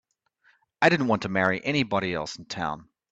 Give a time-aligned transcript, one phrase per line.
[0.81, 2.89] I didn't want to marry anybody else in town.